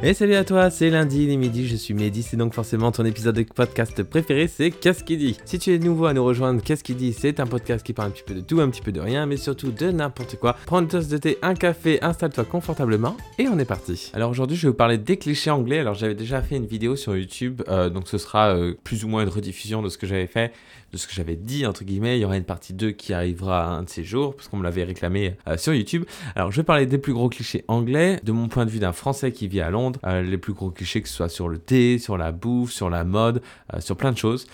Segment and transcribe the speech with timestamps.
[0.00, 2.92] Et salut à toi, c'est lundi, il est midi, je suis Mehdi, c'est donc forcément
[2.92, 5.36] ton épisode de podcast préféré, c'est Qu'est-ce qui dit?
[5.44, 7.12] Si tu es nouveau à nous rejoindre, Qu'est-ce qui dit?
[7.12, 9.26] C'est un podcast qui parle un petit peu de tout, un petit peu de rien,
[9.26, 10.54] mais surtout de n'importe quoi.
[10.66, 14.12] Prends une tasse de thé, un café, installe-toi confortablement et on est parti.
[14.14, 15.80] Alors aujourd'hui, je vais vous parler des clichés anglais.
[15.80, 19.08] Alors j'avais déjà fait une vidéo sur YouTube, euh, donc ce sera euh, plus ou
[19.08, 20.52] moins une rediffusion de ce que j'avais fait,
[20.92, 22.18] de ce que j'avais dit, entre guillemets.
[22.18, 24.64] Il y aura une partie 2 qui arrivera un de ces jours, parce qu'on me
[24.64, 26.04] l'avait réclamé euh, sur YouTube.
[26.34, 28.92] Alors je vais parler des plus gros clichés anglais, de mon point de vue d'un
[28.92, 31.58] Français qui vit à Londres euh, les plus gros clichés que ce soit sur le
[31.58, 33.42] thé, sur la bouffe, sur la mode,
[33.74, 34.46] euh, sur plein de choses.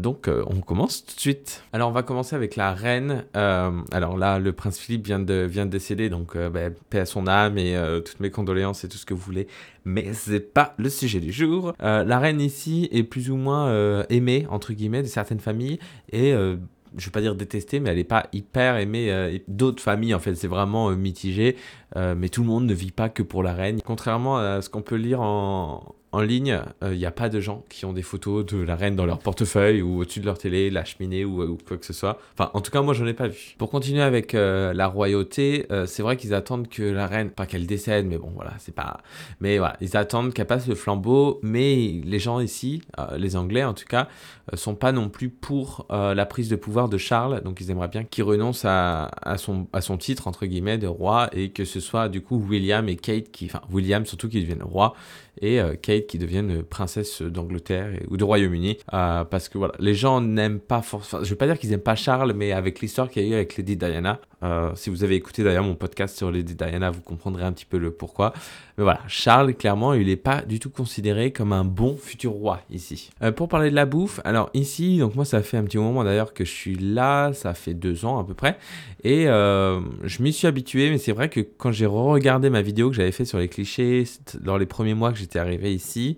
[0.00, 1.62] Donc on commence tout de suite.
[1.72, 3.24] Alors on va commencer avec la reine.
[3.34, 7.28] alors là, le prince Philippe vient de, vient de décéder, donc bah, paix à son
[7.28, 9.46] âme et toutes mes condoléances et tout ce que vous voulez.
[9.84, 11.72] Mais c'est pas le sujet du jour.
[11.78, 15.75] la reine ici est plus ou moins aimée, entre guillemets, de certaines familles
[16.12, 20.14] et je vais pas dire détestée, mais elle n'est pas hyper aimée d'autres familles.
[20.14, 21.56] En fait, c'est vraiment mitigé.
[21.94, 23.80] mais tout le monde ne vit pas que pour la reine.
[23.84, 27.40] Contrairement à ce qu'on peut lire en, en ligne, il euh, n'y a pas de
[27.40, 30.38] gens qui ont des photos de la reine dans leur portefeuille ou au-dessus de leur
[30.38, 32.18] télé, la cheminée ou, quoi que ce soit.
[32.32, 33.54] Enfin, en tout cas, moi, je n'en ai pas vu.
[33.58, 37.44] Pour continuer avec euh, la royauté, euh, c'est vrai qu'ils attendent que la reine, pas
[37.44, 39.02] qu'elle décède, mais bon, voilà, c'est pas.
[39.40, 41.38] Mais voilà, ils attendent qu'elle passe le flambeau.
[41.42, 42.80] Mais les gens ici,
[43.18, 44.08] les Anglais en tout cas,
[44.54, 47.42] sont pas non plus pour la prise de pouvoir de Charles.
[47.42, 51.28] Donc, ils aimeraient bien qu'il renonce à, son, à son titre, entre guillemets, de roi
[51.32, 53.44] et que ce soit du coup William et Kate qui.
[53.44, 54.94] Enfin, William surtout qui deviennent roi
[55.40, 58.78] et Kate qui deviennent princesse d'Angleterre ou du Royaume-Uni.
[58.92, 61.22] Euh, parce que voilà, les gens n'aiment pas forcément.
[61.24, 63.34] Je vais pas dire qu'ils n'aiment pas Charles, mais avec l'histoire qu'il y a eu
[63.34, 67.00] avec Lady Diana, euh, si vous avez écouté d'ailleurs mon podcast sur Lady Diana, vous
[67.00, 68.32] comprendrez un petit peu le pourquoi.
[68.76, 72.60] Mais voilà, Charles, clairement, il n'est pas du tout considéré comme un bon futur roi
[72.70, 73.10] ici.
[73.22, 76.04] Euh, pour parler de la bouffe, alors ici, donc moi ça fait un petit moment
[76.04, 78.58] d'ailleurs que je suis là, ça fait deux ans à peu près,
[79.02, 82.90] et euh, je m'y suis habitué, mais c'est vrai que quand j'ai re-regardé ma vidéo
[82.90, 84.04] que j'avais fait sur les clichés
[84.40, 86.16] dans les premiers mois que arrivé ici,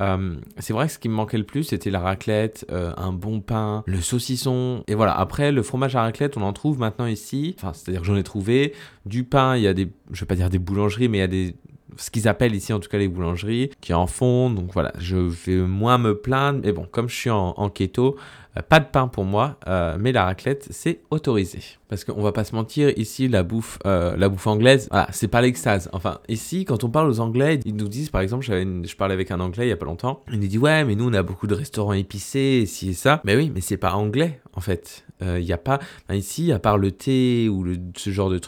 [0.00, 3.12] euh, c'est vrai que ce qui me manquait le plus, c'était la raclette, euh, un
[3.12, 4.84] bon pain, le saucisson.
[4.88, 7.54] Et voilà, après, le fromage à raclette, on en trouve maintenant ici.
[7.58, 8.74] Enfin, c'est-à-dire que j'en ai trouvé.
[9.06, 11.24] Du pain, il y a des, je vais pas dire des boulangeries, mais il y
[11.24, 11.56] a des,
[11.96, 14.50] ce qu'ils appellent ici en tout cas les boulangeries, qui en font.
[14.50, 16.60] Donc voilà, je vais moins me plaindre.
[16.62, 18.16] Mais bon, comme je suis en, en keto,
[18.62, 21.60] pas de pain pour moi, euh, mais la raclette, c'est autorisé.
[21.88, 25.40] Parce qu'on va pas se mentir, ici, la bouffe, euh, la bouffe anglaise, c'est pas
[25.40, 25.88] l'extase.
[25.92, 29.30] Enfin, ici, quand on parle aux Anglais, ils nous disent, par exemple, je parlais avec
[29.30, 31.22] un Anglais il y a pas longtemps, il nous dit, ouais, mais nous, on a
[31.22, 33.20] beaucoup de restaurants épicés, ici et ça.
[33.24, 35.04] Mais oui, mais c'est pas anglais, en fait.
[35.20, 35.78] Il n'y a pas,
[36.10, 38.38] ici, à part le thé ou ce genre de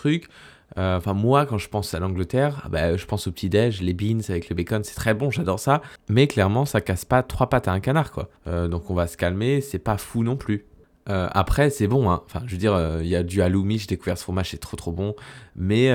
[0.79, 3.95] euh, enfin, moi, quand je pense à l'Angleterre, ah bah, je pense au petit-déj, les
[3.95, 5.83] beans avec le bacon, c'est très bon, j'adore ça.
[6.09, 8.31] Mais clairement, ça casse pas trois pattes à un canard, quoi.
[8.47, 10.67] Euh, donc on va se calmer, c'est pas fou non plus.
[11.09, 12.23] Euh, après, c'est bon, hein.
[12.27, 14.77] Enfin, je veux dire, il y a du halloumi, j'ai découvert ce fromage, c'est trop
[14.77, 15.17] trop bon.
[15.57, 15.89] Mais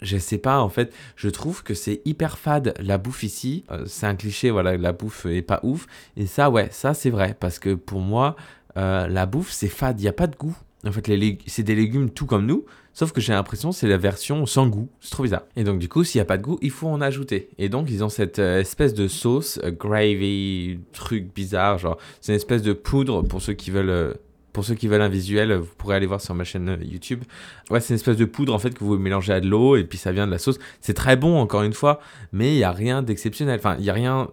[0.00, 3.64] je sais pas, en fait, je trouve que c'est hyper fade la bouffe ici.
[3.86, 5.86] c'est un cliché, voilà, la bouffe est pas ouf.
[6.16, 8.34] Et ça, ouais, ça c'est vrai, parce que pour moi,
[8.74, 10.56] la bouffe c'est fade, il n'y a pas de goût.
[10.86, 11.10] En fait,
[11.46, 14.88] c'est des légumes tout comme nous, sauf que j'ai l'impression c'est la version sans goût.
[15.00, 15.42] C'est trop bizarre.
[15.56, 17.48] Et donc, du coup, s'il n'y a pas de goût, il faut en ajouter.
[17.58, 22.32] Et donc, ils ont cette euh, espèce de sauce, euh, gravy, truc bizarre, genre, c'est
[22.32, 23.90] une espèce de poudre pour ceux qui veulent.
[23.90, 24.14] Euh,
[24.52, 27.22] pour ceux qui veulent un visuel, vous pourrez aller voir sur ma chaîne YouTube.
[27.70, 29.84] Ouais, c'est une espèce de poudre en fait que vous mélangez à de l'eau et
[29.84, 30.58] puis ça vient de la sauce.
[30.80, 32.00] C'est très bon encore une fois,
[32.32, 33.60] mais il n'y a rien d'exceptionnel.
[33.60, 34.28] Enfin, il n'y a rien.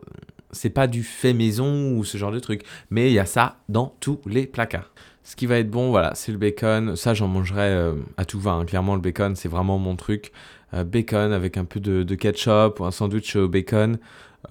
[0.52, 3.58] C'est pas du fait maison ou ce genre de truc, mais il y a ça
[3.70, 4.90] dans tous les placards.
[5.26, 6.96] Ce qui va être bon, voilà, c'est le bacon.
[6.96, 8.52] Ça, j'en mangerai euh, à tout va.
[8.52, 8.66] Hein.
[8.66, 10.32] Clairement, le bacon, c'est vraiment mon truc.
[10.76, 13.98] Euh, bacon avec un peu de, ketchup ou un sandwich au bacon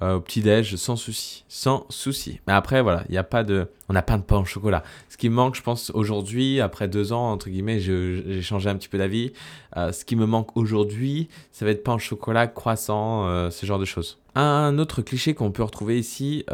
[0.02, 1.44] euh, au petit-déj, sans souci.
[1.48, 2.40] Sans souci.
[2.48, 3.68] Mais après, voilà, il n'y a pas de.
[3.88, 4.82] On n'a pas de pain au chocolat.
[5.08, 8.74] Ce qui me manque, je pense, aujourd'hui, après deux ans, entre guillemets, j'ai changé un
[8.74, 9.32] petit peu d'avis.
[9.76, 13.84] ce qui me manque aujourd'hui, ça va être pain au chocolat, croissant, ce genre de
[13.84, 14.18] choses.
[14.34, 16.44] Un autre cliché qu'on peut retrouver ici,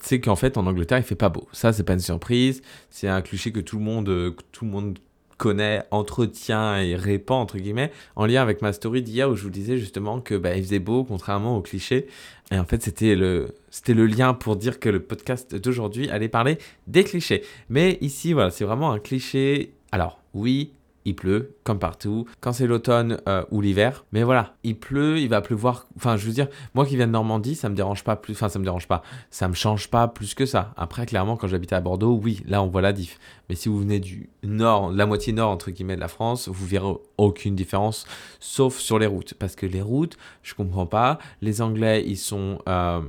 [0.00, 1.48] c'est qu'en fait en Angleterre il fait pas beau.
[1.52, 4.70] Ça c'est pas une surprise, c'est un cliché que tout le monde euh, tout le
[4.70, 4.98] monde
[5.38, 9.50] connaît, entretient et répand entre guillemets en lien avec ma story d'hier où je vous
[9.50, 12.08] disais justement que bah, il faisait beau contrairement aux clichés
[12.50, 16.28] et en fait c'était le c'était le lien pour dire que le podcast d'aujourd'hui allait
[16.28, 17.42] parler des clichés.
[17.68, 19.72] Mais ici voilà, c'est vraiment un cliché.
[19.92, 20.72] Alors, oui,
[21.04, 24.04] il pleut, comme partout, quand c'est l'automne euh, ou l'hiver.
[24.12, 25.86] Mais voilà, il pleut, il va pleuvoir.
[25.96, 28.34] Enfin, je veux dire, moi qui viens de Normandie, ça me dérange pas plus.
[28.34, 29.02] Enfin, ça me dérange pas.
[29.30, 30.74] Ça me change pas plus que ça.
[30.76, 33.18] Après, clairement, quand j'habitais à Bordeaux, oui, là, on voit la diff.
[33.48, 36.66] Mais si vous venez du nord, la moitié nord, entre guillemets, de la France, vous
[36.66, 38.06] verrez aucune différence,
[38.38, 39.34] sauf sur les routes.
[39.34, 41.18] Parce que les routes, je comprends pas.
[41.40, 43.00] Les Anglais, ils sont, euh,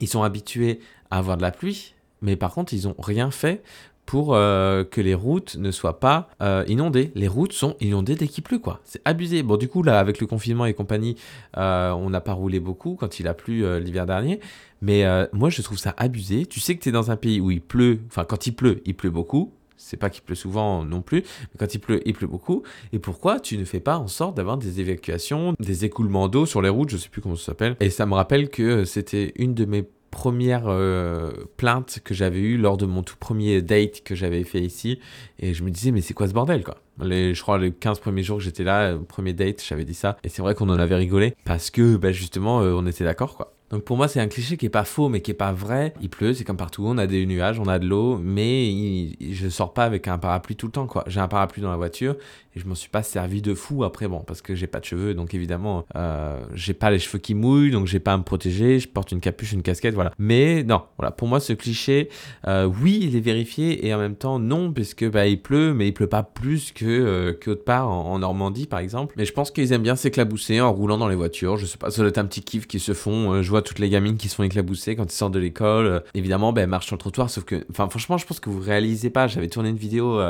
[0.00, 0.80] ils sont habitués
[1.10, 1.94] à avoir de la pluie.
[2.22, 3.62] Mais par contre, ils ont rien fait
[4.06, 7.10] pour euh, que les routes ne soient pas euh, inondées.
[7.14, 8.80] Les routes sont inondées dès qu'il pleut, quoi.
[8.84, 9.42] C'est abusé.
[9.42, 11.16] Bon, du coup, là, avec le confinement et compagnie,
[11.56, 14.40] euh, on n'a pas roulé beaucoup quand il a plu l'hiver dernier.
[14.82, 16.46] Mais moi, je trouve ça abusé.
[16.46, 18.82] Tu sais que tu es dans un pays où il pleut, enfin, quand il pleut,
[18.84, 19.52] il pleut beaucoup.
[19.76, 22.62] C'est pas qu'il pleut souvent non plus, mais quand il pleut, il pleut beaucoup.
[22.92, 26.62] Et pourquoi tu ne fais pas en sorte d'avoir des évacuations, des écoulements d'eau sur
[26.62, 27.76] les routes, je sais plus comment ça s'appelle.
[27.80, 32.56] Et ça me rappelle que c'était une de mes première euh, plainte que j'avais eue
[32.56, 35.00] lors de mon tout premier date que j'avais fait ici.
[35.40, 36.76] Et je me disais, mais c'est quoi ce bordel, quoi?
[37.00, 40.16] Je crois les 15 premiers jours que j'étais là, euh, premier date, j'avais dit ça.
[40.22, 43.36] Et c'est vrai qu'on en avait rigolé parce que, bah, justement, euh, on était d'accord,
[43.36, 43.54] quoi.
[43.70, 45.94] Donc pour moi, c'est un cliché qui est pas faux, mais qui est pas vrai.
[46.00, 46.84] Il pleut, c'est comme partout.
[46.86, 48.70] On a des nuages, on a de l'eau, mais
[49.20, 51.02] je je sors pas avec un parapluie tout le temps, quoi.
[51.08, 52.14] J'ai un parapluie dans la voiture
[52.56, 54.84] et je m'en suis pas servi de fou après, bon, parce que j'ai pas de
[54.84, 58.22] cheveux, donc évidemment, euh, j'ai pas les cheveux qui mouillent, donc j'ai pas à me
[58.22, 58.78] protéger.
[58.78, 60.12] Je porte une capuche, une casquette, voilà.
[60.18, 61.10] Mais non, voilà.
[61.10, 62.08] Pour moi, ce cliché,
[62.46, 65.88] euh, oui, il est vérifié et en même temps non, puisque bah il pleut, mais
[65.88, 69.14] il pleut pas plus que euh, qu'autre part en, Normandie, par exemple.
[69.16, 71.56] Mais je pense qu'ils aiment bien s'éclabousser en roulant dans les voitures.
[71.56, 73.42] Je sais pas, ça doit être un petit kiff qui se font.
[73.42, 75.86] je vois toutes les gamines qui se font éclabousser quand ils sortent de l'école.
[75.86, 78.60] Euh, évidemment, ben, marchent sur le trottoir, sauf que, enfin, franchement, je pense que vous
[78.60, 79.26] réalisez pas.
[79.26, 80.20] J'avais tourné une vidéo,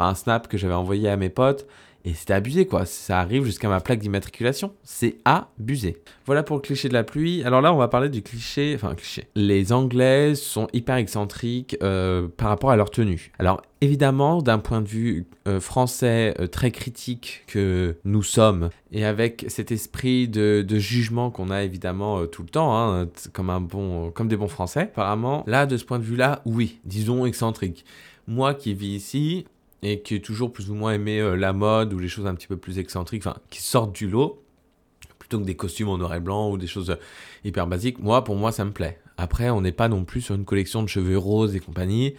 [0.00, 1.66] euh, un snap que j'avais envoyé à mes potes.
[2.04, 2.86] Et c'était abusé, quoi.
[2.86, 4.72] Ça arrive jusqu'à ma plaque d'immatriculation.
[4.82, 6.00] C'est abusé.
[6.26, 7.42] Voilà pour le cliché de la pluie.
[7.42, 8.72] Alors là, on va parler du cliché.
[8.74, 9.26] Enfin, cliché.
[9.34, 13.32] Les Anglais sont hyper excentriques euh, par rapport à leur tenue.
[13.38, 19.04] Alors, évidemment, d'un point de vue euh, français euh, très critique que nous sommes, et
[19.04, 24.12] avec cet esprit de, jugement qu'on a évidemment tout le temps, hein, comme, un bon,
[24.12, 27.84] comme des bons français, apparemment, là, de ce point de vue-là, oui, disons excentrique.
[28.28, 29.46] Moi qui vis ici,
[29.82, 32.34] et qui est toujours plus ou moins aimé euh, la mode ou les choses un
[32.34, 34.42] petit peu plus excentriques, enfin, qui sortent du lot,
[35.18, 36.96] plutôt que des costumes en noir et blanc ou des choses euh,
[37.44, 37.98] hyper basiques.
[38.00, 38.98] Moi, pour moi, ça me plaît.
[39.16, 42.14] Après, on n'est pas non plus sur une collection de cheveux roses et compagnie.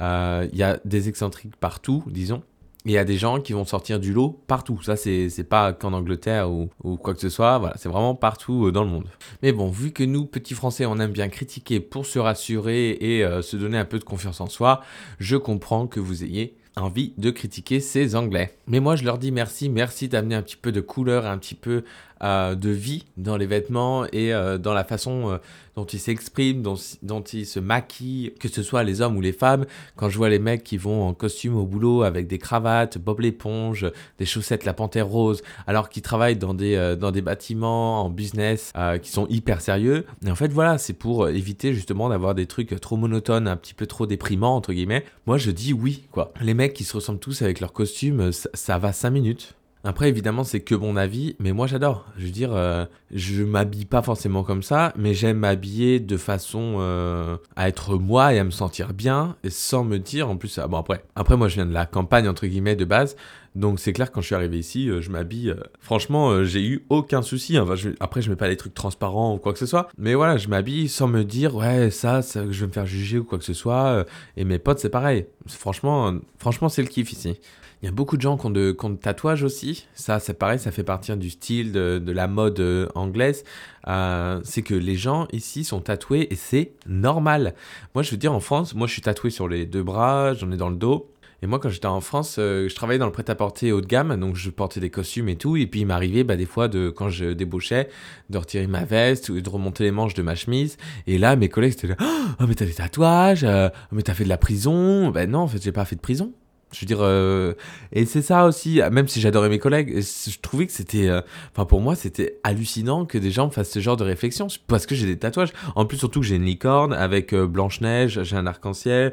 [0.00, 2.42] Euh, il y a des excentriques partout, disons.
[2.84, 4.82] Il y a des gens qui vont sortir du lot partout.
[4.82, 7.58] Ça, c'est pas qu'en Angleterre ou, ou, quoi que ce soit.
[7.58, 9.06] Voilà, c'est vraiment partout dans le monde.
[9.40, 13.24] Mais bon, vu que nous, petits Français, on aime bien critiquer pour se rassurer et
[13.40, 14.80] se donner un peu de confiance en soi,
[15.20, 18.54] je comprends que vous ayez envie de critiquer ces Anglais.
[18.66, 21.54] Mais moi, je leur dis merci, merci d'amener un petit peu de couleur, un petit
[21.54, 21.84] peu
[22.22, 25.38] euh, de vie dans les vêtements et euh, dans la façon euh,
[25.76, 29.66] dont ils s'expriment, dont, ils se maquillent, que ce soit les hommes ou les femmes.
[29.96, 33.20] Quand je vois les mecs qui vont en costume au boulot avec des cravates, Bob
[33.20, 38.10] l'éponge, des chaussettes La Panthère Rose, alors qu'ils travaillent dans des, dans des bâtiments en
[38.10, 38.72] business
[39.02, 40.04] qui sont hyper sérieux.
[40.26, 43.74] Et en fait, voilà, c'est pour éviter justement d'avoir des trucs trop monotones, un petit
[43.74, 45.04] peu trop déprimants, entre guillemets.
[45.26, 46.32] Moi, je dis oui, quoi.
[46.40, 49.54] Les mecs qui se ressemblent tous avec leurs costumes, ça, ça va 5 minutes.
[49.84, 52.06] Après, évidemment, c'est que mon avis, mais moi j'adore.
[52.16, 56.76] Je veux dire, euh, je m'habille pas forcément comme ça, mais j'aime m'habiller de façon
[56.78, 60.56] euh, à être moi et à me sentir bien, et sans me dire, en plus,
[60.58, 63.16] ah, bon après, après moi je viens de la campagne entre guillemets de base,
[63.56, 65.52] donc c'est clair quand je suis arrivé ici, euh, je m'habille.
[65.80, 67.58] franchement, j'ai eu aucun souci.
[67.58, 70.36] Enfin, après, je mets pas les trucs transparents ou quoi que ce soit, mais voilà,
[70.36, 73.36] je m'habille sans me dire, ouais, ça, ça, je vais me faire juger ou quoi
[73.36, 74.06] que ce soit.
[74.36, 75.26] et mes potes, c'est pareil.
[75.46, 77.36] Franchement, franchement, c'est le kiff ici.
[77.82, 79.88] Il y a beaucoup de gens qui ont de, tatouages aussi.
[79.94, 83.42] Ça, c'est pareil, ça fait partie du style de, la mode euh, anglaise.
[83.88, 87.54] Euh, c'est que les gens ici sont tatoués et c'est normal.
[87.96, 90.52] Moi, je veux dire, en France, moi, je suis tatoué sur les deux bras, j'en
[90.52, 91.10] ai dans le dos.
[91.42, 94.14] Et moi, quand j'étais en France, euh, je travaillais dans le prêt-à-porter haut de gamme,
[94.16, 95.56] donc je portais des costumes et tout.
[95.56, 97.88] Et puis, il m'arrivait bah, des fois, de, quand je débauchais,
[98.30, 100.76] de retirer ma veste ou de remonter les manches de ma chemise.
[101.08, 104.22] Et là, mes collègues étaient là Oh, mais t'as des tatouages oh, Mais t'as fait
[104.22, 106.32] de la prison Ben non, en fait, j'ai pas fait de prison.
[106.72, 107.52] Je veux dire, euh,
[107.92, 111.20] et c'est ça aussi, même si j'adorais mes collègues, je trouvais que c'était, euh,
[111.54, 114.94] enfin pour moi c'était hallucinant que des gens fassent ce genre de réflexion, parce que
[114.94, 115.52] j'ai des tatouages.
[115.76, 119.12] En plus surtout que j'ai une licorne avec euh, Blanche-Neige, j'ai un arc-en-ciel,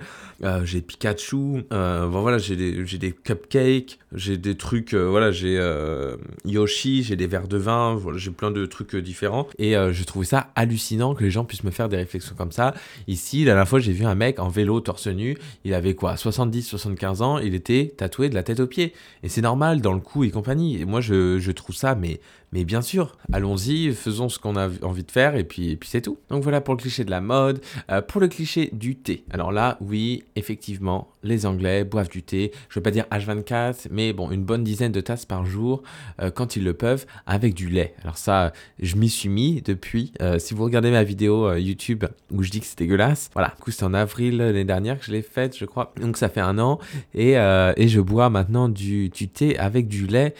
[0.63, 5.59] j'ai Pikachu, voilà, j'ai des, des cupcakes, j'ai des trucs, voilà, j'ai
[6.45, 9.47] Yoshi, j'ai des verres de vin, voilà, j'ai plein de trucs différents.
[9.57, 12.73] Et je trouvais ça hallucinant que les gens puissent me faire des réflexions comme ça.
[13.07, 16.15] Ici, la dernière fois j'ai vu un mec en vélo torse nu, il avait quoi,
[16.15, 18.94] 70-75 ans, il était tatoué de la tête aux pieds.
[19.24, 20.79] Et c'est normal dans le cou et compagnie.
[20.79, 22.20] Et moi, je, je trouve ça, mais
[22.51, 26.18] mais bien sûr, allons-y, faisons ce qu'on a envie de faire et puis, c'est tout.
[26.29, 27.62] Donc voilà pour le cliché de la mode.
[27.91, 29.24] Euh, pour le cliché du thé.
[29.32, 32.51] Alors là, oui, effectivement, les Anglais boivent du thé.
[32.70, 35.84] Je ne veux pas dire H24, mais bon, une bonne dizaine de tasses par jour
[36.22, 37.94] euh, quand ils le peuvent avec du lait.
[38.03, 40.13] Alors ça, je m'y suis mis depuis.
[40.22, 43.62] Euh, si vous regardez ma vidéo YouTube où je dis que c'est dégueulasse, voilà, du
[43.62, 45.94] coup c'était en avril l'année dernière que je l'ai faite, je crois.
[46.01, 46.79] Donc ça fait un an
[47.13, 47.36] et,
[47.89, 50.34] je bois maintenant du thé avec du lait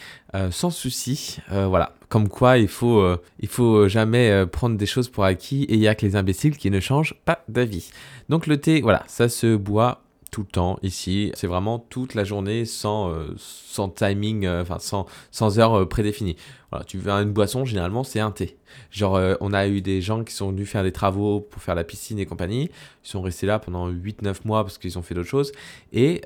[0.50, 1.38] sans souci.
[1.48, 5.62] voilà, comme quoi il faut, euh, il faut jamais euh, prendre des choses pour acquis
[5.64, 7.90] et il y a que les imbéciles qui ne changent pas d'avis.
[8.28, 11.32] Donc le thé, voilà, ça se boit tout le temps ici.
[11.34, 15.86] C'est vraiment toute la journée sans, euh, sans timing, euh, enfin sans, sans heure euh,
[15.86, 16.36] prédéfinie.
[16.70, 18.56] Voilà, tu veux une boisson, généralement c'est un thé.
[18.92, 21.82] Genre, on a eu des gens qui sont venus faire des travaux pour faire la
[21.82, 22.70] piscine et compagnie.
[23.04, 25.50] Ils sont restés là pendant 8-9 mois parce qu'ils ont fait d'autres choses.
[25.92, 26.20] Et,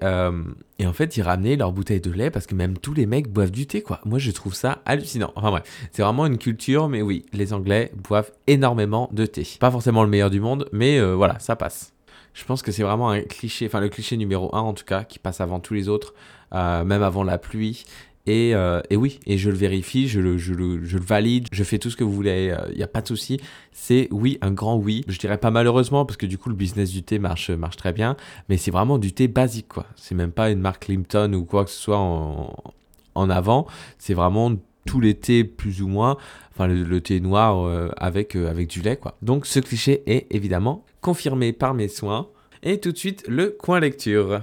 [0.79, 3.33] et en fait, ils ramenaient leur bouteille de lait parce que même tous les mecs
[3.33, 4.03] boivent du thé, quoi.
[4.05, 5.33] Moi, je trouve ça hallucinant.
[5.35, 9.49] Enfin bref, c'est vraiment une culture, mais oui, les Anglais boivent énormément de thé.
[9.59, 11.95] Pas forcément le meilleur du monde, mais voilà, ça passe.
[12.35, 15.05] Je pense que c'est vraiment un cliché, enfin le cliché numéro un en tout cas,
[15.05, 16.15] qui passe avant tous les autres,
[16.53, 17.85] euh, même avant la pluie.
[18.27, 21.47] Et, euh, et, oui, et je le vérifie, je le, je le, je le valide,
[21.53, 23.39] je fais tout ce que vous voulez, il euh, n'y a pas de souci.
[23.71, 25.05] C'est oui, un grand oui.
[25.09, 27.93] Je dirais pas malheureusement, parce que du coup, le business du thé marche, marche très
[27.93, 28.17] bien,
[28.49, 29.87] mais c'est vraiment du thé basique, quoi.
[29.95, 32.57] C'est même pas une marque Limpton ou quoi que ce soit en,
[33.15, 33.67] en avant.
[33.99, 34.53] C'est vraiment
[34.87, 36.17] tous les thés plus ou moins,
[36.53, 39.17] enfin le, thé noir avec, avec du lait, quoi.
[39.23, 42.31] Donc ce cliché est évidemment confirmé par mes soins.
[42.63, 44.41] Et tout de suite, le coin lecture.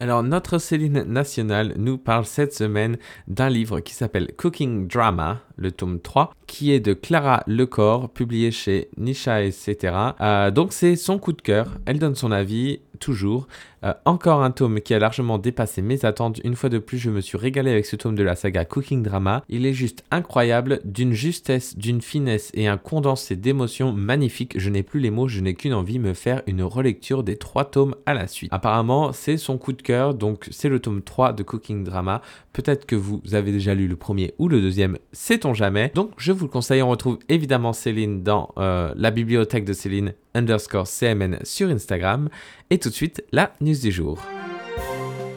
[0.00, 2.96] Alors, notre Céline nationale nous parle cette semaine
[3.28, 8.50] d'un livre qui s'appelle Cooking Drama, le tome 3, qui est de Clara Lecor, publié
[8.50, 9.94] chez Nisha, etc.
[10.20, 11.76] Euh, donc, c'est son coup de cœur.
[11.84, 13.48] Elle donne son avis, toujours.
[13.82, 16.40] Euh, encore un tome qui a largement dépassé mes attentes.
[16.44, 19.02] Une fois de plus, je me suis régalé avec ce tome de la saga Cooking
[19.02, 19.42] Drama.
[19.48, 24.58] Il est juste incroyable, d'une justesse, d'une finesse et un condensé d'émotions magnifiques.
[24.58, 27.64] Je n'ai plus les mots, je n'ai qu'une envie, me faire une relecture des trois
[27.64, 28.52] tomes à la suite.
[28.52, 32.22] Apparemment, c'est son coup de cœur, donc c'est le tome 3 de Cooking Drama.
[32.54, 35.92] Peut-être que vous avez déjà lu le premier ou le deuxième, sait-on jamais.
[35.94, 40.14] Donc je vous le conseille, on retrouve évidemment Céline dans euh, la bibliothèque de Céline
[40.34, 42.30] underscore CMN sur Instagram.
[42.70, 44.18] Et tout de suite, la news du jour.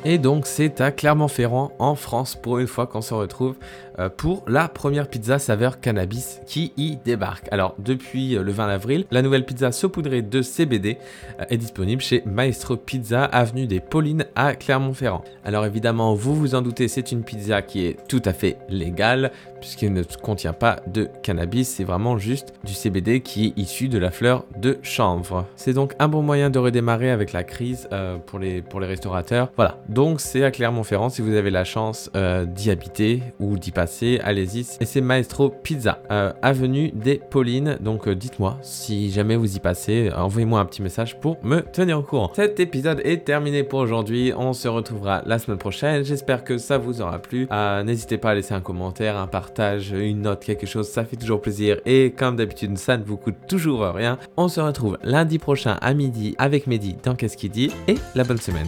[0.05, 3.55] Et donc c'est à Clermont-Ferrand en France pour une fois qu'on se retrouve
[4.00, 7.48] euh, pour la première pizza saveur cannabis qui y débarque.
[7.51, 10.98] Alors depuis euh, le 20 avril, la nouvelle pizza saupoudrée de CBD
[11.39, 15.24] euh, est disponible chez Maestro Pizza avenue des Paulines à Clermont-Ferrand.
[15.45, 19.31] Alors évidemment, vous vous en doutez, c'est une pizza qui est tout à fait légale
[19.62, 23.98] puisqu'elle ne contient pas de cannabis, c'est vraiment juste du CBD qui est issu de
[23.98, 25.45] la fleur de chanvre.
[25.55, 27.88] C'est donc un bon moyen de redémarrer avec la crise
[28.25, 29.51] pour, les, pour les restaurateurs.
[29.55, 33.71] Voilà, donc c'est à Clermont-Ferrand si vous avez la chance euh, d'y habiter ou d'y
[33.71, 34.62] passer, allez-y.
[34.79, 37.77] Et c'est Maestro Pizza, euh, avenue des Paulines.
[37.79, 42.00] Donc euh, dites-moi si jamais vous y passez, envoyez-moi un petit message pour me tenir
[42.00, 42.31] au courant.
[42.35, 44.33] Cet épisode est terminé pour aujourd'hui.
[44.35, 46.03] On se retrouvera la semaine prochaine.
[46.03, 47.47] J'espère que ça vous aura plu.
[47.85, 50.89] N'hésitez pas à laisser un commentaire, un partage, une note, quelque chose.
[50.89, 51.79] Ça fait toujours plaisir.
[51.85, 54.17] Et comme d'habitude, ça ne vous coûte toujours rien.
[54.38, 57.71] On se retrouve lundi prochain à midi avec Mehdi dans Qu'est-ce qu'il dit?
[57.88, 58.67] Et la bonne semaine.